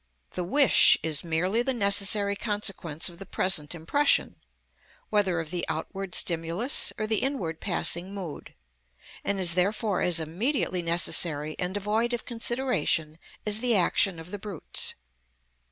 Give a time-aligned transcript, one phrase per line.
[0.31, 4.37] The wish is merely the necessary consequence of the present impression,
[5.11, 8.55] whether of the outward stimulus, or the inward passing mood;
[9.23, 14.39] and is therefore as immediately necessary and devoid of consideration as the action of the
[14.39, 14.95] brutes.